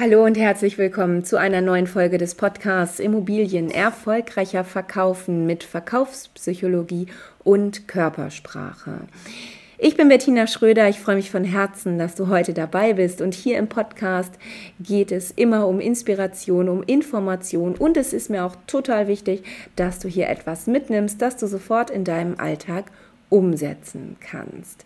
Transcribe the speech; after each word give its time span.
Hallo 0.00 0.24
und 0.24 0.38
herzlich 0.38 0.78
willkommen 0.78 1.24
zu 1.24 1.38
einer 1.38 1.60
neuen 1.60 1.88
Folge 1.88 2.18
des 2.18 2.36
Podcasts 2.36 3.00
Immobilien 3.00 3.68
erfolgreicher 3.68 4.62
verkaufen 4.62 5.44
mit 5.44 5.64
Verkaufspsychologie 5.64 7.08
und 7.42 7.88
Körpersprache. 7.88 9.00
Ich 9.76 9.96
bin 9.96 10.08
Bettina 10.08 10.46
Schröder, 10.46 10.88
ich 10.88 11.00
freue 11.00 11.16
mich 11.16 11.32
von 11.32 11.42
Herzen, 11.42 11.98
dass 11.98 12.14
du 12.14 12.28
heute 12.28 12.54
dabei 12.54 12.92
bist 12.92 13.20
und 13.20 13.34
hier 13.34 13.58
im 13.58 13.68
Podcast 13.68 14.32
geht 14.78 15.10
es 15.10 15.32
immer 15.32 15.66
um 15.66 15.80
Inspiration, 15.80 16.68
um 16.68 16.84
Information 16.84 17.74
und 17.74 17.96
es 17.96 18.12
ist 18.12 18.30
mir 18.30 18.44
auch 18.44 18.54
total 18.68 19.08
wichtig, 19.08 19.42
dass 19.74 19.98
du 19.98 20.06
hier 20.06 20.28
etwas 20.28 20.68
mitnimmst, 20.68 21.20
das 21.20 21.36
du 21.38 21.48
sofort 21.48 21.90
in 21.90 22.04
deinem 22.04 22.38
Alltag 22.38 22.92
umsetzen 23.30 24.16
kannst. 24.20 24.84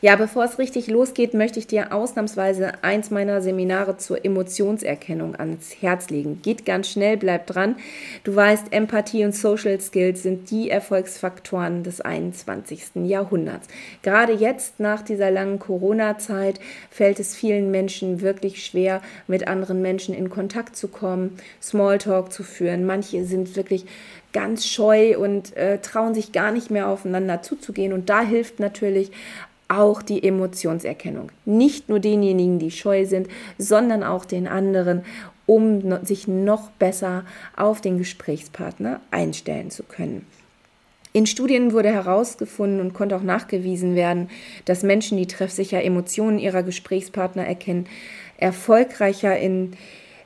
Ja, 0.00 0.14
bevor 0.14 0.44
es 0.44 0.60
richtig 0.60 0.86
losgeht, 0.86 1.34
möchte 1.34 1.58
ich 1.58 1.66
dir 1.66 1.92
ausnahmsweise 1.92 2.84
eins 2.84 3.10
meiner 3.10 3.40
Seminare 3.42 3.96
zur 3.96 4.24
Emotionserkennung 4.24 5.34
ans 5.34 5.74
Herz 5.80 6.08
legen. 6.08 6.40
Geht 6.40 6.64
ganz 6.64 6.88
schnell, 6.88 7.16
bleib 7.16 7.48
dran. 7.48 7.74
Du 8.22 8.36
weißt, 8.36 8.66
Empathie 8.70 9.24
und 9.24 9.34
Social 9.34 9.80
Skills 9.80 10.22
sind 10.22 10.52
die 10.52 10.70
Erfolgsfaktoren 10.70 11.82
des 11.82 12.00
21. 12.00 13.06
Jahrhunderts. 13.06 13.66
Gerade 14.02 14.34
jetzt 14.34 14.78
nach 14.78 15.02
dieser 15.02 15.32
langen 15.32 15.58
Corona-Zeit 15.58 16.60
fällt 16.90 17.18
es 17.18 17.34
vielen 17.34 17.72
Menschen 17.72 18.20
wirklich 18.20 18.64
schwer, 18.64 19.02
mit 19.26 19.48
anderen 19.48 19.82
Menschen 19.82 20.14
in 20.14 20.30
Kontakt 20.30 20.76
zu 20.76 20.86
kommen, 20.86 21.38
Smalltalk 21.60 22.32
zu 22.32 22.44
führen. 22.44 22.86
Manche 22.86 23.24
sind 23.24 23.56
wirklich 23.56 23.84
ganz 24.32 24.66
scheu 24.66 25.18
und 25.18 25.56
äh, 25.56 25.78
trauen 25.78 26.14
sich 26.14 26.32
gar 26.32 26.52
nicht 26.52 26.70
mehr 26.70 26.88
aufeinander 26.88 27.42
zuzugehen. 27.42 27.92
Und 27.92 28.10
da 28.10 28.20
hilft 28.20 28.60
natürlich 28.60 29.10
auch 29.68 30.02
die 30.02 30.22
Emotionserkennung. 30.22 31.30
Nicht 31.44 31.88
nur 31.88 32.00
denjenigen, 32.00 32.58
die 32.58 32.70
scheu 32.70 33.04
sind, 33.06 33.28
sondern 33.58 34.02
auch 34.02 34.24
den 34.24 34.48
anderen, 34.48 35.04
um 35.46 36.04
sich 36.04 36.26
noch 36.26 36.70
besser 36.72 37.24
auf 37.56 37.80
den 37.80 37.98
Gesprächspartner 37.98 39.00
einstellen 39.10 39.70
zu 39.70 39.82
können. 39.82 40.26
In 41.12 41.26
Studien 41.26 41.72
wurde 41.72 41.90
herausgefunden 41.90 42.80
und 42.80 42.92
konnte 42.92 43.16
auch 43.16 43.22
nachgewiesen 43.22 43.94
werden, 43.94 44.28
dass 44.66 44.82
Menschen, 44.82 45.16
die 45.16 45.26
treffsicher 45.26 45.82
Emotionen 45.82 46.38
ihrer 46.38 46.62
Gesprächspartner 46.62 47.46
erkennen, 47.46 47.86
erfolgreicher 48.36 49.36
in 49.38 49.72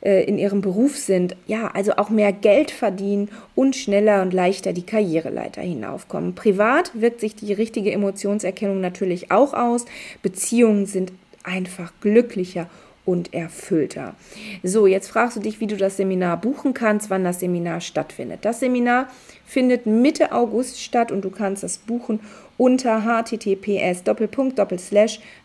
äh, 0.02 0.24
in 0.24 0.38
ihrem 0.38 0.60
Beruf 0.60 0.96
sind, 0.96 1.36
ja, 1.46 1.68
also 1.68 1.92
auch 1.96 2.10
mehr 2.10 2.32
Geld 2.32 2.70
verdienen 2.70 3.28
und 3.54 3.76
schneller 3.76 4.22
und 4.22 4.32
leichter 4.32 4.72
die 4.72 4.84
Karriereleiter 4.84 5.62
hinaufkommen. 5.62 6.34
Privat 6.34 6.90
wirkt 6.94 7.20
sich 7.20 7.36
die 7.36 7.52
richtige 7.52 7.92
Emotionserkennung 7.92 8.80
natürlich 8.80 9.30
auch 9.30 9.54
aus. 9.54 9.84
Beziehungen 10.22 10.86
sind 10.86 11.12
einfach 11.44 11.92
glücklicher 12.00 12.68
und 13.04 13.34
erfüllter. 13.34 14.14
So, 14.62 14.86
jetzt 14.86 15.08
fragst 15.08 15.36
du 15.36 15.40
dich, 15.40 15.58
wie 15.60 15.66
du 15.66 15.76
das 15.76 15.96
Seminar 15.96 16.40
buchen 16.40 16.72
kannst, 16.72 17.10
wann 17.10 17.24
das 17.24 17.40
Seminar 17.40 17.80
stattfindet. 17.80 18.44
Das 18.44 18.60
Seminar 18.60 19.08
findet 19.44 19.86
Mitte 19.86 20.30
August 20.32 20.80
statt 20.80 21.10
und 21.10 21.24
du 21.24 21.30
kannst 21.30 21.64
es 21.64 21.78
buchen 21.78 22.20
unter 22.56 23.04
https 23.04 24.04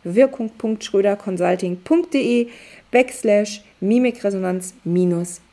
wirkung.schröderconsulting.de 0.03 2.47
backslash 2.91 3.64
Mimikresonanz 3.80 4.75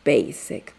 Basic. 0.04 0.74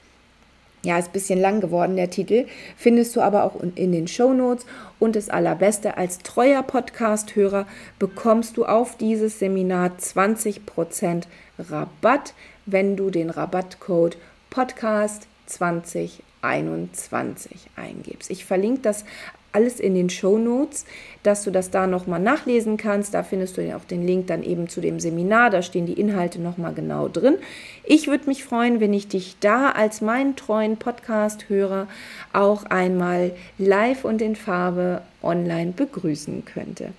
Ja, 0.85 0.97
ist 0.99 1.07
ein 1.07 1.13
bisschen 1.13 1.41
lang 1.41 1.61
geworden, 1.61 1.95
der 1.95 2.11
Titel. 2.11 2.45
Findest 2.77 3.15
du 3.15 3.21
aber 3.21 3.43
auch 3.43 3.55
in 3.59 3.91
den 3.91 4.07
Show 4.07 4.33
Notes. 4.33 4.67
Und 4.99 5.15
das 5.15 5.31
Allerbeste, 5.31 5.97
als 5.97 6.19
treuer 6.19 6.61
Podcast-Hörer 6.61 7.65
bekommst 7.97 8.57
du 8.57 8.65
auf 8.65 8.95
dieses 8.95 9.39
Seminar 9.39 9.93
20% 9.99 11.23
Rabatt, 11.57 12.35
wenn 12.67 12.95
du 12.95 13.09
den 13.09 13.31
Rabattcode 13.31 14.17
Podcast 14.51 15.25
2021 15.47 17.71
eingibst. 17.75 18.29
Ich 18.29 18.45
verlinke 18.45 18.81
das 18.81 19.05
alles 19.55 19.79
in 19.79 19.95
den 19.95 20.09
Show 20.09 20.37
Notes, 20.37 20.85
dass 21.23 21.43
du 21.43 21.51
das 21.51 21.71
da 21.71 21.87
nochmal 21.87 22.19
nachlesen 22.19 22.77
kannst. 22.77 23.13
Da 23.13 23.23
findest 23.23 23.57
du 23.57 23.75
auch 23.75 23.85
den 23.85 24.05
Link 24.05 24.27
dann 24.27 24.43
eben 24.43 24.67
zu 24.67 24.81
dem 24.81 24.99
Seminar. 24.99 25.49
Da 25.49 25.61
stehen 25.61 25.85
die 25.85 25.99
Inhalte 25.99 26.41
nochmal 26.41 26.73
genau 26.73 27.07
drin. 27.07 27.37
Ich 27.85 28.07
würde 28.07 28.27
mich 28.27 28.43
freuen, 28.43 28.79
wenn 28.79 28.93
ich 28.93 29.07
dich 29.07 29.37
da 29.39 29.71
als 29.71 30.01
meinen 30.01 30.35
treuen 30.35 30.77
Podcast-Hörer 30.77 31.87
auch 32.33 32.65
einmal 32.65 33.31
live 33.57 34.03
und 34.03 34.21
in 34.21 34.35
Farbe 34.35 35.01
online 35.23 35.71
begrüßen 35.71 36.43
könnte. 36.45 36.89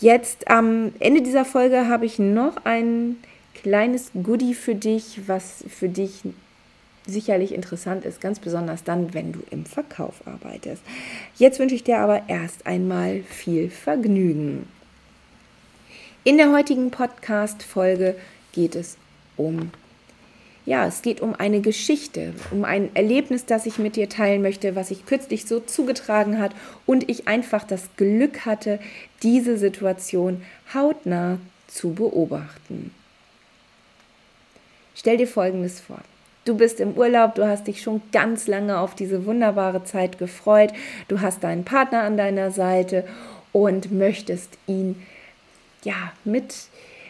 Jetzt 0.00 0.48
am 0.48 0.92
Ende 1.00 1.22
dieser 1.22 1.44
Folge 1.44 1.88
habe 1.88 2.06
ich 2.06 2.18
noch 2.18 2.64
ein 2.64 3.16
kleines 3.54 4.10
Goodie 4.22 4.54
für 4.54 4.74
dich, 4.74 5.22
was 5.26 5.64
für 5.68 5.88
dich 5.88 6.22
sicherlich 7.06 7.52
interessant 7.52 8.04
ist, 8.04 8.20
ganz 8.20 8.38
besonders 8.38 8.84
dann, 8.84 9.14
wenn 9.14 9.32
du 9.32 9.40
im 9.50 9.66
Verkauf 9.66 10.26
arbeitest. 10.26 10.82
Jetzt 11.36 11.58
wünsche 11.58 11.74
ich 11.74 11.84
dir 11.84 11.98
aber 11.98 12.22
erst 12.28 12.66
einmal 12.66 13.22
viel 13.22 13.70
Vergnügen. 13.70 14.66
In 16.24 16.38
der 16.38 16.52
heutigen 16.52 16.90
Podcast-Folge 16.90 18.16
geht 18.52 18.74
es 18.74 18.96
um, 19.36 19.70
ja, 20.64 20.86
es 20.86 21.02
geht 21.02 21.20
um 21.20 21.34
eine 21.34 21.60
Geschichte, 21.60 22.32
um 22.50 22.64
ein 22.64 22.94
Erlebnis, 22.96 23.44
das 23.44 23.66
ich 23.66 23.78
mit 23.78 23.96
dir 23.96 24.08
teilen 24.08 24.40
möchte, 24.40 24.74
was 24.74 24.88
sich 24.88 25.04
kürzlich 25.04 25.44
so 25.44 25.60
zugetragen 25.60 26.38
hat 26.38 26.52
und 26.86 27.10
ich 27.10 27.28
einfach 27.28 27.64
das 27.64 27.90
Glück 27.98 28.46
hatte, 28.46 28.78
diese 29.22 29.58
Situation 29.58 30.42
hautnah 30.72 31.38
zu 31.66 31.92
beobachten. 31.92 32.92
Stell 34.94 35.18
dir 35.18 35.28
Folgendes 35.28 35.80
vor. 35.80 36.00
Du 36.44 36.56
bist 36.56 36.78
im 36.80 36.92
Urlaub, 36.92 37.34
du 37.36 37.46
hast 37.46 37.66
dich 37.66 37.80
schon 37.80 38.02
ganz 38.12 38.46
lange 38.46 38.78
auf 38.78 38.94
diese 38.94 39.24
wunderbare 39.24 39.84
Zeit 39.84 40.18
gefreut, 40.18 40.72
du 41.08 41.20
hast 41.20 41.42
deinen 41.42 41.64
Partner 41.64 42.02
an 42.02 42.16
deiner 42.16 42.50
Seite 42.50 43.04
und 43.52 43.90
möchtest 43.90 44.58
ihn 44.66 45.02
ja 45.84 46.12
mit 46.24 46.54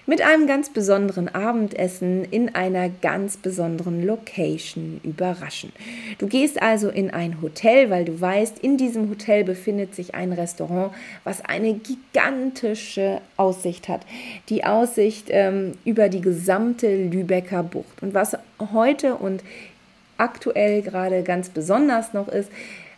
mit 0.06 0.20
einem 0.22 0.46
ganz 0.46 0.70
besonderen 0.70 1.34
Abendessen 1.34 2.24
in 2.24 2.54
einer 2.54 2.88
ganz 2.88 3.36
besonderen 3.36 4.04
Location 4.04 5.00
überraschen. 5.02 5.72
Du 6.18 6.26
gehst 6.26 6.60
also 6.62 6.88
in 6.88 7.10
ein 7.10 7.40
Hotel, 7.40 7.90
weil 7.90 8.04
du 8.04 8.20
weißt, 8.20 8.58
in 8.58 8.76
diesem 8.76 9.08
Hotel 9.08 9.44
befindet 9.44 9.94
sich 9.94 10.14
ein 10.14 10.32
Restaurant, 10.32 10.92
was 11.24 11.44
eine 11.44 11.74
gigantische 11.74 13.20
Aussicht 13.36 13.88
hat. 13.88 14.02
Die 14.48 14.64
Aussicht 14.64 15.28
ähm, 15.30 15.72
über 15.84 16.08
die 16.08 16.20
gesamte 16.20 17.04
Lübecker 17.06 17.62
Bucht. 17.62 18.02
Und 18.02 18.14
was 18.14 18.36
heute 18.72 19.14
und 19.14 19.42
aktuell 20.18 20.82
gerade 20.82 21.22
ganz 21.22 21.48
besonders 21.48 22.12
noch 22.12 22.28
ist, 22.28 22.50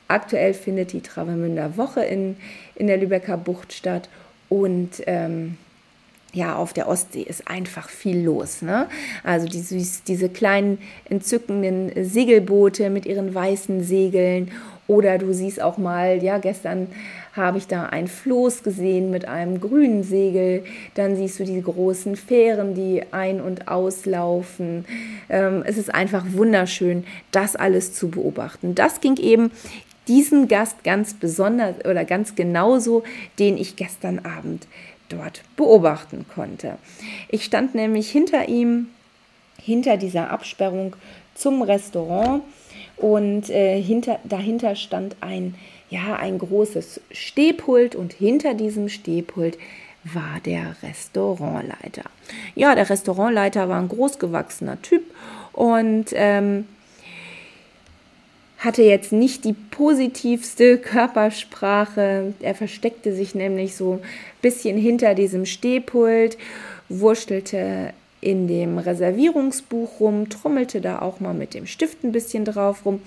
aktuell 0.09 0.55
findet 0.55 0.93
die 0.93 1.00
Travemünder 1.00 1.77
Woche 1.77 2.03
in, 2.03 2.37
in 2.75 2.87
der 2.87 2.97
Lübecker 2.97 3.37
Bucht 3.37 3.73
statt 3.73 4.09
und 4.49 5.03
ähm, 5.06 5.56
ja, 6.36 6.54
auf 6.54 6.74
der 6.74 6.86
Ostsee 6.86 7.22
ist 7.22 7.48
einfach 7.48 7.88
viel 7.88 8.22
los. 8.22 8.60
Ne? 8.60 8.86
Also 9.24 9.48
die, 9.48 9.64
diese 10.06 10.28
kleinen 10.28 10.78
entzückenden 11.08 11.91
Segelboote 12.04 12.91
mit 12.91 13.06
ihren 13.06 13.34
weißen 13.34 13.82
Segeln 13.82 14.50
oder 14.86 15.16
du 15.19 15.32
siehst 15.32 15.60
auch 15.60 15.78
mal, 15.78 16.22
ja, 16.22 16.38
gestern 16.38 16.88
habe 17.32 17.58
ich 17.58 17.66
da 17.66 17.86
ein 17.86 18.06
Floß 18.06 18.62
gesehen 18.62 19.10
mit 19.10 19.26
einem 19.26 19.60
grünen 19.60 20.04
Segel. 20.04 20.64
Dann 20.94 21.16
siehst 21.16 21.41
du 21.41 21.44
die 21.44 21.60
großen 21.60 22.16
Fähren, 22.16 22.75
die 22.75 23.02
ein- 23.10 23.41
und 23.41 23.66
auslaufen. 23.66 24.84
Ähm, 25.28 25.64
es 25.66 25.78
ist 25.78 25.92
einfach 25.92 26.25
wunderschön, 26.32 27.04
das 27.32 27.56
alles 27.56 27.94
zu 27.94 28.10
beobachten. 28.10 28.75
Das 28.75 29.00
ging 29.00 29.16
eben 29.16 29.50
diesen 30.06 30.48
Gast 30.48 30.84
ganz 30.84 31.14
besonders 31.14 31.84
oder 31.84 32.04
ganz 32.04 32.36
genauso, 32.36 33.02
den 33.38 33.56
ich 33.56 33.76
gestern 33.76 34.20
Abend 34.20 34.66
dort 35.09 35.43
beobachten 35.56 36.27
konnte. 36.34 36.78
Ich 37.28 37.44
stand 37.44 37.75
nämlich 37.75 38.11
hinter 38.11 38.49
ihm, 38.49 38.88
hinter 39.61 39.97
dieser 39.97 40.31
Absperrung 40.31 40.97
zum 41.35 41.62
Restaurant 41.62 42.43
und 42.97 43.50
äh, 43.50 43.81
hinter, 43.81 44.19
dahinter 44.25 44.75
stand 44.75 45.17
ein, 45.20 45.55
ja, 45.91 46.17
ein 46.17 46.38
großes 46.38 47.00
Stehpult 47.11 47.94
und 47.94 48.12
hinter 48.12 48.55
diesem 48.55 48.88
Stehpult 48.88 49.58
war 50.05 50.41
der 50.44 50.76
Restaurantleiter. 50.82 52.05
Ja, 52.55 52.75
der 52.75 52.88
Restaurantleiter 52.88 53.69
war 53.69 53.81
ein 53.81 53.88
großgewachsener 53.88 54.81
Typ 54.82 55.02
und 55.52 56.06
ähm, 56.12 56.67
hatte 58.58 58.82
jetzt 58.82 59.12
nicht 59.12 59.44
die 59.44 59.53
positivste 59.53 60.79
Körpersprache. 60.79 62.32
Er 62.41 62.55
versteckte 62.55 63.14
sich 63.14 63.35
nämlich 63.35 63.76
so 63.76 63.94
ein 63.94 64.00
bisschen 64.41 64.79
hinter 64.79 65.14
diesem 65.14 65.44
Stehpult, 65.44 66.38
wurstelte 66.88 67.93
in 68.20 68.49
dem 68.49 68.79
Reservierungsbuch 68.79 70.00
rum, 70.00 70.29
trommelte 70.29 70.81
da 70.81 71.00
auch 71.00 71.20
mal 71.20 71.35
mit 71.35 71.55
dem 71.55 71.67
Stift 71.67 72.03
ein 72.03 72.12
bisschen 72.12 72.44
drauf 72.44 72.85
rum 72.87 73.03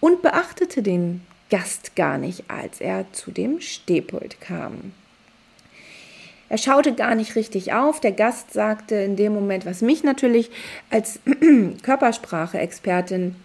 und 0.00 0.22
beachtete 0.22 0.82
den 0.82 1.22
Gast 1.48 1.96
gar 1.96 2.18
nicht, 2.18 2.44
als 2.48 2.80
er 2.80 3.06
zu 3.12 3.30
dem 3.30 3.60
Stehpult 3.60 4.40
kam. 4.40 4.92
er 6.48 6.58
schaute 6.58 6.94
gar 6.94 7.14
nicht 7.14 7.34
richtig 7.34 7.72
auf. 7.72 8.00
Der 8.00 8.12
Gast 8.12 8.52
sagte 8.52 8.94
in 8.96 9.16
dem 9.16 9.32
Moment, 9.32 9.64
was 9.64 9.80
mich 9.80 10.04
natürlich 10.04 10.50
als 10.90 11.18
Körpersprache-Expertin 11.82 13.36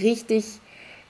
richtig 0.00 0.60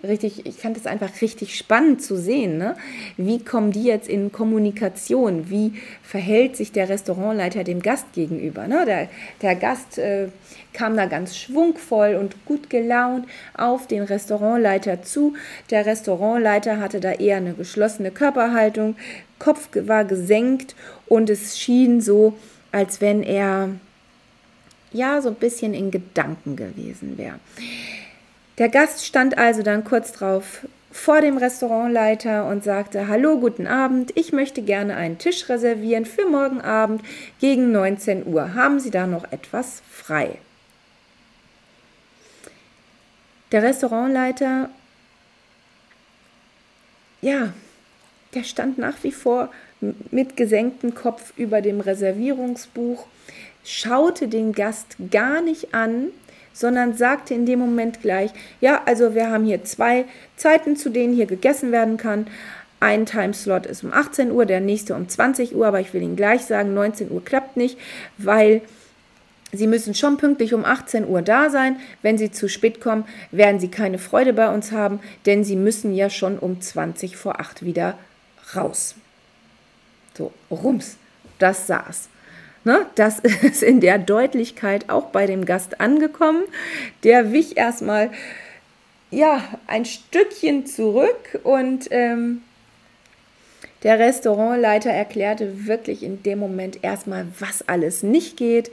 richtig, 0.02 0.46
ich 0.46 0.56
fand 0.56 0.76
es 0.76 0.86
einfach 0.86 1.20
richtig 1.20 1.56
spannend 1.56 2.02
zu 2.02 2.16
sehen. 2.16 2.58
Ne? 2.58 2.76
Wie 3.16 3.42
kommen 3.42 3.72
die 3.72 3.84
jetzt 3.84 4.08
in 4.08 4.30
Kommunikation? 4.30 5.50
Wie 5.50 5.72
verhält 6.02 6.56
sich 6.56 6.72
der 6.72 6.88
Restaurantleiter 6.88 7.64
dem 7.64 7.82
Gast 7.82 8.12
gegenüber? 8.12 8.68
Ne? 8.68 8.84
Der, 8.86 9.08
der 9.42 9.54
Gast 9.56 9.98
äh, 9.98 10.28
kam 10.72 10.96
da 10.96 11.06
ganz 11.06 11.36
schwungvoll 11.36 12.14
und 12.14 12.44
gut 12.44 12.70
gelaunt 12.70 13.26
auf 13.54 13.86
den 13.86 14.02
Restaurantleiter 14.02 15.02
zu. 15.02 15.34
Der 15.70 15.86
Restaurantleiter 15.86 16.78
hatte 16.78 17.00
da 17.00 17.12
eher 17.12 17.38
eine 17.38 17.54
geschlossene 17.54 18.10
Körperhaltung, 18.10 18.96
Kopf 19.38 19.68
war 19.72 20.04
gesenkt 20.04 20.74
und 21.06 21.30
es 21.30 21.58
schien 21.58 22.00
so, 22.00 22.34
als 22.72 23.00
wenn 23.00 23.22
er 23.22 23.70
ja 24.92 25.20
so 25.20 25.28
ein 25.28 25.36
bisschen 25.36 25.74
in 25.74 25.90
Gedanken 25.90 26.56
gewesen 26.56 27.16
wäre. 27.18 27.38
Der 28.58 28.68
Gast 28.68 29.06
stand 29.06 29.38
also 29.38 29.62
dann 29.62 29.84
kurz 29.84 30.12
drauf 30.12 30.66
vor 30.90 31.20
dem 31.20 31.36
Restaurantleiter 31.36 32.48
und 32.48 32.64
sagte, 32.64 33.06
Hallo, 33.06 33.38
guten 33.38 33.68
Abend, 33.68 34.10
ich 34.16 34.32
möchte 34.32 34.62
gerne 34.62 34.96
einen 34.96 35.18
Tisch 35.18 35.48
reservieren 35.48 36.04
für 36.04 36.26
morgen 36.26 36.60
Abend 36.60 37.02
gegen 37.40 37.70
19 37.70 38.26
Uhr. 38.26 38.54
Haben 38.54 38.80
Sie 38.80 38.90
da 38.90 39.06
noch 39.06 39.30
etwas 39.30 39.82
frei? 39.88 40.38
Der 43.52 43.62
Restaurantleiter, 43.62 44.70
ja, 47.22 47.52
der 48.34 48.42
stand 48.42 48.76
nach 48.76 48.96
wie 49.02 49.12
vor 49.12 49.50
mit 50.10 50.36
gesenktem 50.36 50.96
Kopf 50.96 51.32
über 51.36 51.62
dem 51.62 51.80
Reservierungsbuch, 51.80 53.06
schaute 53.64 54.26
den 54.26 54.52
Gast 54.52 54.96
gar 55.10 55.40
nicht 55.42 55.74
an, 55.74 56.08
sondern 56.58 56.94
sagte 56.94 57.34
in 57.34 57.46
dem 57.46 57.60
Moment 57.60 58.02
gleich, 58.02 58.32
ja, 58.60 58.82
also 58.84 59.14
wir 59.14 59.30
haben 59.30 59.44
hier 59.44 59.62
zwei 59.62 60.06
Zeiten, 60.36 60.74
zu 60.74 60.90
denen 60.90 61.14
hier 61.14 61.26
gegessen 61.26 61.70
werden 61.70 61.96
kann. 61.98 62.26
Ein 62.80 63.06
Timeslot 63.06 63.64
ist 63.64 63.84
um 63.84 63.92
18 63.92 64.32
Uhr, 64.32 64.44
der 64.44 64.58
nächste 64.58 64.96
um 64.96 65.08
20 65.08 65.54
Uhr, 65.54 65.68
aber 65.68 65.78
ich 65.78 65.94
will 65.94 66.02
Ihnen 66.02 66.16
gleich 66.16 66.42
sagen, 66.46 66.74
19 66.74 67.12
Uhr 67.12 67.24
klappt 67.24 67.56
nicht, 67.56 67.78
weil 68.16 68.62
Sie 69.52 69.68
müssen 69.68 69.94
schon 69.94 70.16
pünktlich 70.16 70.52
um 70.52 70.64
18 70.64 71.06
Uhr 71.06 71.22
da 71.22 71.48
sein. 71.48 71.76
Wenn 72.02 72.18
Sie 72.18 72.32
zu 72.32 72.48
spät 72.48 72.80
kommen, 72.80 73.04
werden 73.30 73.60
Sie 73.60 73.68
keine 73.68 73.98
Freude 73.98 74.32
bei 74.32 74.52
uns 74.52 74.72
haben, 74.72 74.98
denn 75.26 75.44
Sie 75.44 75.56
müssen 75.56 75.94
ja 75.94 76.10
schon 76.10 76.40
um 76.40 76.60
20 76.60 77.16
vor 77.16 77.40
8 77.40 77.64
wieder 77.64 77.96
raus. 78.56 78.96
So, 80.16 80.32
rums, 80.50 80.96
das 81.38 81.68
saß. 81.68 82.08
Ne, 82.68 82.84
das 82.96 83.18
ist 83.42 83.62
in 83.62 83.80
der 83.80 83.96
Deutlichkeit 83.96 84.90
auch 84.90 85.06
bei 85.06 85.24
dem 85.24 85.46
Gast 85.46 85.80
angekommen. 85.80 86.42
Der 87.02 87.32
wich 87.32 87.56
erstmal 87.56 88.10
ja, 89.10 89.42
ein 89.66 89.86
Stückchen 89.86 90.66
zurück 90.66 91.40
und 91.44 91.88
ähm, 91.90 92.42
der 93.84 93.98
Restaurantleiter 93.98 94.90
erklärte 94.90 95.66
wirklich 95.66 96.02
in 96.02 96.22
dem 96.22 96.40
Moment 96.40 96.84
erstmal, 96.84 97.28
was 97.38 97.66
alles 97.66 98.02
nicht 98.02 98.36
geht, 98.36 98.70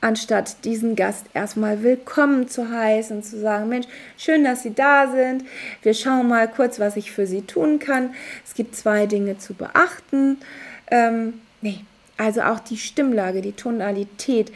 anstatt 0.00 0.64
diesen 0.64 0.94
Gast 0.94 1.26
erstmal 1.34 1.82
willkommen 1.82 2.46
zu 2.46 2.70
heißen, 2.70 3.24
zu 3.24 3.40
sagen, 3.40 3.70
Mensch, 3.70 3.88
schön, 4.16 4.44
dass 4.44 4.62
Sie 4.62 4.72
da 4.72 5.10
sind. 5.10 5.44
Wir 5.82 5.94
schauen 5.94 6.28
mal 6.28 6.46
kurz, 6.46 6.78
was 6.78 6.94
ich 6.94 7.10
für 7.10 7.26
Sie 7.26 7.42
tun 7.42 7.80
kann. 7.80 8.14
Es 8.46 8.54
gibt 8.54 8.76
zwei 8.76 9.06
Dinge 9.06 9.36
zu 9.38 9.52
beachten. 9.54 10.38
Ähm, 10.92 11.40
nee, 11.60 11.80
also 12.22 12.42
auch 12.42 12.60
die 12.60 12.76
Stimmlage, 12.76 13.42
die 13.42 13.52
Tonalität, 13.52 14.52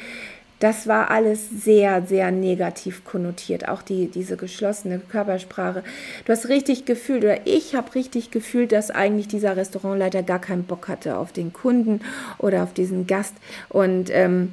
das 0.61 0.87
war 0.87 1.11
alles 1.11 1.51
sehr, 1.51 2.07
sehr 2.07 2.31
negativ 2.31 3.05
konnotiert. 3.05 3.69
Auch 3.69 3.83
die, 3.83 4.07
diese 4.07 4.37
geschlossene 4.37 5.01
Körpersprache. 5.01 5.83
Du 6.25 6.33
hast 6.33 6.49
richtig 6.49 6.87
gefühlt, 6.87 7.25
oder 7.25 7.47
ich 7.47 7.75
habe 7.75 7.95
richtig 7.95 8.31
gefühlt, 8.31 8.73
dass 8.73 8.91
eigentlich 8.91 9.29
dieser 9.29 9.57
Restaurantleiter 9.57 10.23
gar 10.23 10.41
keinen 10.41 10.65
Bock 10.65 10.89
hatte 10.89 11.19
auf 11.19 11.33
den 11.33 11.53
Kunden 11.53 12.01
oder 12.39 12.63
auf 12.63 12.73
diesen 12.73 13.07
Gast. 13.07 13.35
Und 13.69 14.09
ähm, 14.11 14.53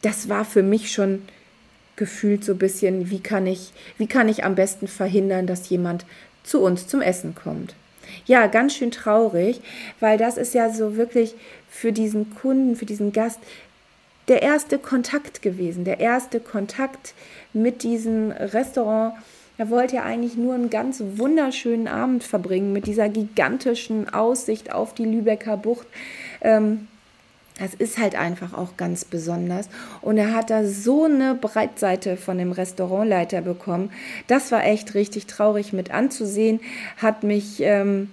das 0.00 0.28
war 0.28 0.44
für 0.44 0.62
mich 0.62 0.92
schon 0.92 1.22
gefühlt 1.96 2.44
so 2.44 2.52
ein 2.52 2.58
bisschen, 2.58 3.10
wie 3.10 3.20
kann 3.20 3.46
ich, 3.46 3.72
wie 3.98 4.06
kann 4.06 4.28
ich 4.28 4.44
am 4.44 4.54
besten 4.54 4.88
verhindern, 4.88 5.46
dass 5.46 5.68
jemand 5.68 6.06
zu 6.44 6.62
uns 6.62 6.86
zum 6.86 7.02
Essen 7.02 7.34
kommt. 7.34 7.74
Ja, 8.26 8.46
ganz 8.46 8.74
schön 8.74 8.90
traurig, 8.90 9.60
weil 10.00 10.18
das 10.18 10.36
ist 10.36 10.54
ja 10.54 10.70
so 10.70 10.96
wirklich 10.96 11.34
für 11.68 11.92
diesen 11.92 12.34
Kunden, 12.34 12.76
für 12.76 12.86
diesen 12.86 13.12
Gast 13.12 13.40
der 14.28 14.42
erste 14.42 14.78
Kontakt 14.78 15.42
gewesen, 15.42 15.84
der 15.84 16.00
erste 16.00 16.40
Kontakt 16.40 17.14
mit 17.52 17.82
diesem 17.82 18.30
Restaurant. 18.30 19.14
Er 19.58 19.70
wollte 19.70 19.96
ja 19.96 20.02
eigentlich 20.02 20.36
nur 20.36 20.54
einen 20.54 20.70
ganz 20.70 21.02
wunderschönen 21.16 21.86
Abend 21.86 22.24
verbringen 22.24 22.72
mit 22.72 22.86
dieser 22.86 23.08
gigantischen 23.08 24.12
Aussicht 24.12 24.72
auf 24.72 24.94
die 24.94 25.04
Lübecker 25.04 25.56
Bucht. 25.56 25.86
Ähm, 26.40 26.88
das 27.58 27.72
ist 27.74 27.98
halt 27.98 28.16
einfach 28.16 28.52
auch 28.52 28.76
ganz 28.76 29.04
besonders. 29.04 29.68
Und 30.00 30.18
er 30.18 30.34
hat 30.34 30.50
da 30.50 30.64
so 30.64 31.04
eine 31.04 31.34
Breitseite 31.36 32.16
von 32.16 32.38
dem 32.38 32.50
Restaurantleiter 32.50 33.42
bekommen. 33.42 33.92
Das 34.26 34.50
war 34.50 34.64
echt 34.64 34.94
richtig 34.94 35.26
traurig 35.26 35.72
mit 35.72 35.92
anzusehen. 35.92 36.60
Hat 36.96 37.22
mich 37.22 37.60
ähm, 37.60 38.10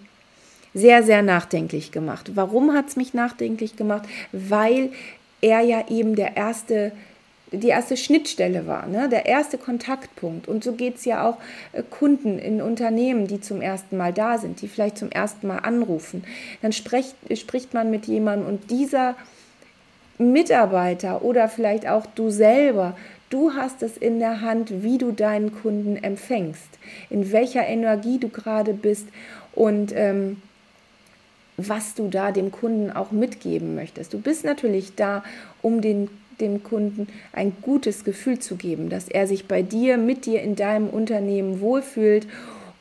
sehr, 0.76 1.02
sehr 1.02 1.24
nachdenklich 1.24 1.92
gemacht. 1.92 2.32
Warum 2.36 2.74
hat 2.74 2.90
es 2.90 2.96
mich 2.96 3.16
nachdenklich 3.16 3.76
gemacht? 3.76 4.04
Weil 4.32 4.92
er 5.42 5.62
ja 5.62 5.88
eben 5.90 6.16
der 6.16 6.38
erste 6.38 6.92
die 7.52 7.68
erste 7.68 7.98
Schnittstelle 7.98 8.66
war, 8.66 8.88
ne? 8.88 9.10
der 9.10 9.26
erste 9.26 9.58
Kontaktpunkt. 9.58 10.48
Und 10.48 10.64
so 10.64 10.74
geht 10.74 10.96
es 10.96 11.06
ja 11.06 11.28
auch 11.28 11.38
äh, 11.74 11.84
Kunden 11.84 12.40
in 12.40 12.62
Unternehmen, 12.62 13.28
die 13.28 13.42
zum 13.42 13.62
ersten 13.62 13.98
Mal 13.98 14.14
da 14.14 14.38
sind, 14.38 14.62
die 14.62 14.68
vielleicht 14.68 14.98
zum 14.98 15.12
ersten 15.12 15.48
Mal 15.48 15.60
anrufen. 15.60 16.24
Dann 16.62 16.72
spricht, 16.72 17.16
spricht 17.38 17.74
man 17.74 17.92
mit 17.92 18.06
jemandem 18.06 18.48
und 18.48 18.72
dieser 18.72 19.16
Mitarbeiter 20.18 21.24
oder 21.24 21.50
vielleicht 21.50 21.88
auch 21.88 22.06
du 22.06 22.30
selber, 22.30 22.96
du 23.30 23.54
hast 23.54 23.84
es 23.84 23.98
in 23.98 24.20
der 24.20 24.42
Hand, 24.42 24.84
wie 24.84 24.98
du 24.98 25.12
deinen 25.12 25.54
Kunden 25.54 25.98
empfängst, 25.98 26.80
in 27.10 27.32
welcher 27.32 27.66
Energie 27.68 28.18
du 28.18 28.30
gerade 28.30 28.74
bist 28.74 29.08
und 29.54 29.92
ähm, 29.96 30.42
was 31.58 31.96
du 31.96 32.08
da 32.08 32.32
dem 32.32 32.52
Kunden 32.52 32.92
auch 32.92 33.12
mitgeben 33.12 33.76
möchtest. 33.76 34.14
Du 34.14 34.20
bist 34.20 34.46
natürlich 34.46 34.96
da, 34.96 35.24
um 35.62 35.82
den 35.82 36.10
dem 36.40 36.64
Kunden 36.64 37.08
ein 37.34 37.54
gutes 37.62 38.04
Gefühl 38.04 38.40
zu 38.40 38.56
geben, 38.56 38.90
dass 38.90 39.08
er 39.08 39.28
sich 39.28 39.48
bei 39.48 39.62
dir, 39.62 39.98
mit 39.98 40.26
dir 40.26 40.42
in 40.42 40.56
deinem 40.56 40.90
Unternehmen 40.90 41.62
wohlfühlt 41.62 42.28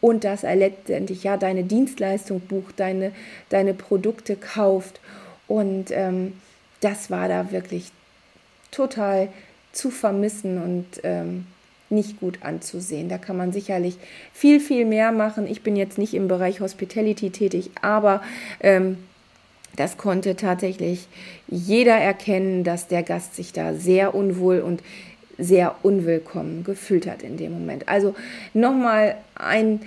und 0.01 0.25
dass 0.25 0.45
er 0.45 0.57
letztendlich 0.57 1.25
ja 1.25 1.37
deine 1.37 1.65
Dienstleistung 1.65 2.41
bucht, 2.41 2.81
deine, 2.81 3.13
deine 3.49 3.75
Produkte 3.75 4.37
kauft. 4.37 5.01
Und 5.47 5.91
ähm, 5.91 6.35
das 6.81 7.11
war 7.11 7.29
da 7.29 7.53
wirklich 7.53 7.93
total 8.71 9.29
zu 9.73 9.91
vermissen 9.91 10.63
und 10.63 10.87
ähm, 11.03 11.47
nicht 11.91 12.21
gut 12.21 12.39
anzusehen. 12.43 13.09
Da 13.09 13.19
kann 13.19 13.37
man 13.37 13.53
sicherlich 13.53 13.97
viel, 14.33 14.61
viel 14.61 14.85
mehr 14.85 15.13
machen. 15.13 15.47
Ich 15.47 15.63
bin 15.63 15.77
jetzt 15.77 15.99
nicht 15.99 16.15
im 16.15 16.29
Bereich 16.29 16.61
Hospitality 16.61 17.31
tätig, 17.31 17.71
aber 17.83 18.23
ähm, 18.61 18.97
das 19.77 19.97
konnte 19.97 20.37
tatsächlich 20.37 21.09
jeder 21.49 21.97
erkennen, 21.97 22.65
dass 22.65 22.87
der 22.87 23.03
Gast 23.03 23.37
sich 23.37 23.53
da 23.53 23.75
sehr 23.75 24.15
unwohl 24.15 24.61
und 24.61 24.83
sehr 25.39 25.77
unwillkommen 25.83 26.65
gefühlt 26.65 27.07
hat 27.07 27.23
in 27.23 27.37
dem 27.37 27.53
Moment. 27.53 27.89
Also 27.89 28.15
nochmal 28.53 29.17
ein, 29.35 29.81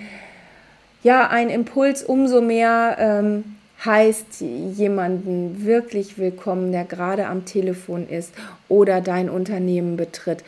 ja, 1.02 1.28
ein 1.28 1.48
Impuls 1.48 2.02
umso 2.02 2.40
mehr 2.40 2.96
ähm, 2.98 3.44
heißt 3.84 4.40
jemanden 4.40 5.64
wirklich 5.64 6.18
willkommen, 6.18 6.72
der 6.72 6.84
gerade 6.84 7.26
am 7.26 7.44
Telefon 7.44 8.08
ist 8.08 8.32
oder 8.68 9.00
dein 9.00 9.28
Unternehmen 9.28 9.96
betritt. 9.96 10.42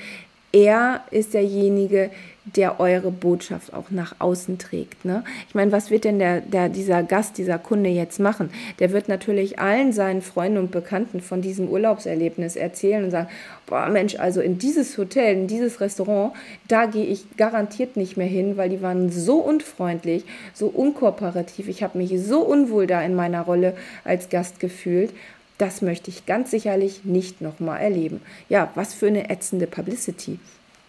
Er 0.57 1.03
ist 1.11 1.35
derjenige, 1.35 2.09
der 2.47 2.81
eure 2.81 3.11
Botschaft 3.11 3.75
auch 3.75 3.91
nach 3.91 4.15
außen 4.21 4.57
trägt. 4.57 5.05
Ne? 5.05 5.23
Ich 5.51 5.55
meine, 5.55 5.71
was 5.71 5.91
wird 5.91 6.05
denn 6.05 6.19
der, 6.19 6.41
der, 6.41 6.71
dieser 6.71 7.03
Gast, 7.03 7.37
dieser 7.37 7.59
Kunde 7.59 7.91
jetzt 7.91 8.21
machen? 8.21 8.49
Der 8.79 8.91
wird 8.91 9.07
natürlich 9.07 9.59
allen 9.59 9.93
seinen 9.93 10.23
Freunden 10.23 10.57
und 10.57 10.71
Bekannten 10.71 11.21
von 11.21 11.43
diesem 11.43 11.69
Urlaubserlebnis 11.69 12.57
erzählen 12.57 13.05
und 13.05 13.11
sagen, 13.11 13.29
boah 13.67 13.91
Mensch, 13.91 14.17
also 14.17 14.41
in 14.41 14.57
dieses 14.57 14.97
Hotel, 14.97 15.35
in 15.35 15.47
dieses 15.47 15.83
Restaurant, 15.83 16.33
da 16.69 16.87
gehe 16.87 17.05
ich 17.05 17.37
garantiert 17.37 17.99
nicht 17.99 18.17
mehr 18.17 18.27
hin, 18.27 18.57
weil 18.57 18.71
die 18.71 18.81
waren 18.81 19.11
so 19.11 19.41
unfreundlich, 19.41 20.25
so 20.55 20.69
unkooperativ. 20.69 21.69
Ich 21.69 21.83
habe 21.83 21.99
mich 21.99 22.19
so 22.19 22.41
unwohl 22.41 22.87
da 22.87 23.03
in 23.03 23.15
meiner 23.15 23.43
Rolle 23.43 23.75
als 24.05 24.31
Gast 24.31 24.59
gefühlt. 24.59 25.13
Das 25.59 25.81
möchte 25.81 26.11
ich 26.11 26.27
ganz 26.27 26.51
sicherlich 26.51 27.05
nicht 27.05 27.41
nochmal 27.41 27.81
erleben. 27.81 28.21
Ja, 28.49 28.71
was 28.75 28.95
für 28.95 29.07
eine 29.07 29.31
ätzende 29.31 29.67
Publicity. 29.67 30.39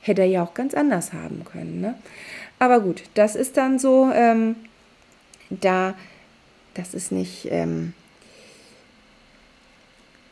Hätte 0.01 0.21
er 0.21 0.27
ja 0.27 0.43
auch 0.43 0.53
ganz 0.53 0.74
anders 0.74 1.13
haben 1.13 1.43
können. 1.45 1.81
Ne? 1.81 1.95
Aber 2.59 2.79
gut, 2.81 3.03
das 3.13 3.36
ist 3.36 3.57
dann 3.57 3.79
so, 3.79 4.12
ähm, 4.13 4.55
da, 5.50 5.95
das 6.74 6.93
ist 6.93 7.12
nicht, 7.12 7.47
ähm, 7.51 7.93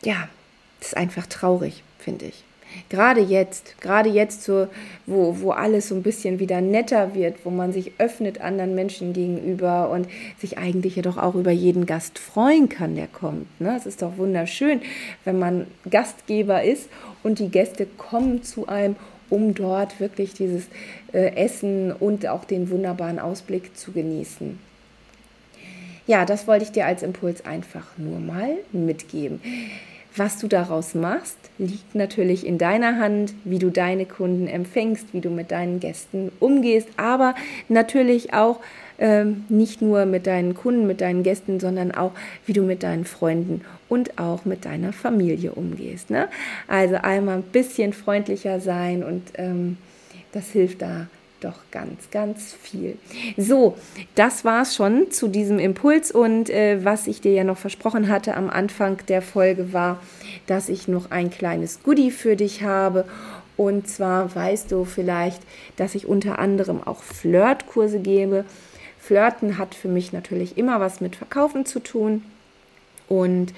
ja, 0.04 0.28
das 0.80 0.90
ist 0.90 0.98
einfach 0.98 1.28
traurig, 1.28 1.84
finde 2.00 2.26
ich. 2.26 2.44
Gerade 2.90 3.22
jetzt, 3.22 3.80
gerade 3.82 4.10
jetzt, 4.10 4.44
so, 4.44 4.68
wo, 5.06 5.40
wo 5.40 5.52
alles 5.52 5.90
so 5.90 5.96
ein 5.96 6.04
bisschen 6.04 6.40
wieder 6.40 6.62
netter 6.62 7.16
wird, 7.16 7.38
wo 7.44 7.50
man 7.50 7.74
sich 7.74 7.94
öffnet 7.98 8.42
anderen 8.42 8.76
Menschen 8.76 9.14
gegenüber 9.14 9.90
und 9.90 10.08
sich 10.40 10.58
eigentlich 10.58 10.96
ja 10.96 11.02
doch 11.02 11.18
auch 11.18 11.36
über 11.36 11.52
jeden 11.52 11.86
Gast 11.86 12.20
freuen 12.20 12.70
kann, 12.70 12.96
der 12.96 13.08
kommt. 13.08 13.48
Ne? 13.60 13.76
Es 13.76 13.86
ist 13.86 14.02
doch 14.02 14.18
wunderschön, 14.18 14.82
wenn 15.24 15.40
man 15.40 15.68
Gastgeber 15.90 16.64
ist 16.64 16.90
und 17.24 17.40
die 17.40 17.50
Gäste 17.50 17.86
kommen 17.98 18.44
zu 18.44 18.68
einem, 18.68 18.96
um 19.30 19.56
dort 19.56 20.00
wirklich 20.00 20.34
dieses 20.34 20.68
äh, 21.14 21.36
Essen 21.36 21.92
und 21.92 22.28
auch 22.28 22.46
den 22.46 22.70
wunderbaren 22.70 23.20
Ausblick 23.20 23.76
zu 23.76 23.92
genießen. 23.92 24.60
Ja, 26.08 26.26
das 26.26 26.48
wollte 26.48 26.66
ich 26.66 26.72
dir 26.72 26.86
als 26.86 27.02
Impuls 27.02 27.46
einfach 27.46 27.98
nur 27.98 28.20
mal 28.20 28.58
mitgeben. 28.72 29.42
Was 30.18 30.38
du 30.40 30.48
daraus 30.48 30.96
machst, 30.96 31.38
liegt 31.58 31.94
natürlich 31.94 32.46
in 32.46 32.58
deiner 32.58 33.00
Hand, 33.00 33.34
wie 33.44 33.60
du 33.60 33.70
deine 33.70 34.06
Kunden 34.06 34.48
empfängst, 34.48 35.08
wie 35.14 35.20
du 35.20 35.30
mit 35.30 35.52
deinen 35.52 35.82
Gästen 35.82 36.32
umgehst, 36.40 36.88
aber 36.96 37.36
natürlich 37.68 38.34
auch 38.34 38.62
ähm, 38.98 39.44
nicht 39.50 39.82
nur 39.82 40.06
mit 40.06 40.26
deinen 40.26 40.54
Kunden, 40.54 40.88
mit 40.88 41.02
deinen 41.02 41.24
Gästen, 41.24 41.60
sondern 41.60 41.92
auch, 41.92 42.12
wie 42.46 42.54
du 42.54 42.62
mit 42.62 42.84
deinen 42.84 43.04
Freunden 43.04 43.62
und 43.90 44.18
auch 44.18 44.46
mit 44.46 44.64
deiner 44.64 44.94
Familie 44.94 45.52
umgehst. 45.52 46.10
Ne? 46.10 46.30
Also 46.68 46.96
einmal 46.96 47.38
ein 47.38 47.44
bisschen 47.44 47.92
freundlicher 47.92 48.62
sein 48.62 49.04
und 49.04 49.24
ähm, 49.36 49.78
das 50.32 50.50
hilft 50.52 50.82
da 50.82 51.08
doch 51.46 51.60
ganz, 51.72 52.10
ganz 52.12 52.54
viel. 52.54 52.98
So, 53.38 53.78
das 54.16 54.44
war 54.44 54.64
es 54.64 54.76
schon 54.76 55.12
zu 55.12 55.28
diesem 55.28 55.60
Impuls 55.60 56.12
und 56.12 56.50
äh, 56.50 56.84
was 56.84 57.08
ich 57.08 57.22
dir 57.22 57.34
ja 57.34 57.44
noch 57.44 57.58
versprochen 57.58 58.10
hatte 58.10 58.36
am 58.36 58.50
Anfang 58.50 58.98
der 59.08 59.22
Folge 59.22 59.72
war, 59.72 60.02
dass 60.48 60.70
ich 60.70 60.88
noch 60.88 61.12
ein 61.12 61.30
kleines 61.30 61.84
Goodie 61.84 62.12
für 62.12 62.36
dich 62.36 62.64
habe. 62.64 63.06
Und 63.58 63.88
zwar 63.88 64.36
weißt 64.36 64.72
du 64.72 64.84
vielleicht, 64.84 65.42
dass 65.78 65.96
ich 65.96 66.08
unter 66.08 66.40
anderem 66.40 66.86
auch 66.86 67.02
Flirtkurse 67.04 68.00
gebe. 68.00 68.44
Flirten 69.00 69.58
hat 69.58 69.76
für 69.76 69.88
mich 69.88 70.12
natürlich 70.12 70.58
immer 70.58 70.80
was 70.80 71.00
mit 71.00 71.16
Verkaufen 71.16 71.66
zu 71.66 71.80
tun. 71.80 72.24
Und 73.08 73.54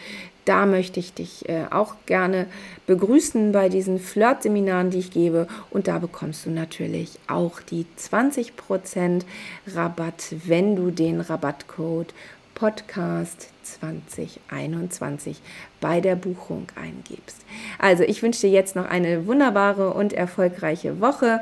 da 0.47 0.65
möchte 0.65 0.99
ich 0.99 1.13
dich 1.13 1.47
äh, 1.49 1.65
auch 1.69 1.95
gerne 2.05 2.47
begrüßen 2.85 3.51
bei 3.51 3.69
diesen 3.69 3.99
Flirt-Seminaren, 3.99 4.89
die 4.89 4.99
ich 4.99 5.11
gebe. 5.11 5.47
Und 5.69 5.87
da 5.87 5.99
bekommst 5.99 6.45
du 6.45 6.49
natürlich 6.49 7.19
auch 7.27 7.59
die 7.61 7.85
20% 7.99 9.23
Rabatt, 9.67 10.35
wenn 10.45 10.75
du 10.75 10.91
den 10.91 11.19
Rabattcode 11.21 12.13
Podcast 12.55 13.49
2021 13.63 15.41
bei 15.79 16.01
der 16.01 16.15
Buchung 16.15 16.67
eingibst. 16.75 17.41
Also 17.77 18.03
ich 18.03 18.23
wünsche 18.23 18.41
dir 18.41 18.49
jetzt 18.49 18.75
noch 18.75 18.85
eine 18.85 19.27
wunderbare 19.27 19.93
und 19.93 20.13
erfolgreiche 20.13 20.99
Woche. 21.01 21.41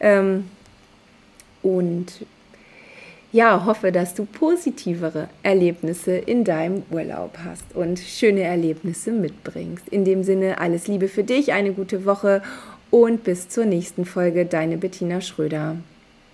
Ähm, 0.00 0.50
und 1.62 2.26
ja, 3.32 3.64
hoffe, 3.64 3.92
dass 3.92 4.14
du 4.14 4.24
positivere 4.24 5.28
Erlebnisse 5.42 6.12
in 6.16 6.44
deinem 6.44 6.82
Urlaub 6.90 7.38
hast 7.44 7.74
und 7.74 7.98
schöne 7.98 8.42
Erlebnisse 8.42 9.12
mitbringst. 9.12 9.88
In 9.88 10.04
dem 10.04 10.24
Sinne, 10.24 10.58
alles 10.58 10.88
Liebe 10.88 11.08
für 11.08 11.24
dich, 11.24 11.52
eine 11.52 11.72
gute 11.72 12.04
Woche 12.04 12.42
und 12.90 13.22
bis 13.22 13.48
zur 13.48 13.66
nächsten 13.66 14.04
Folge, 14.04 14.46
deine 14.46 14.76
Bettina 14.78 15.20
Schröder. 15.20 15.76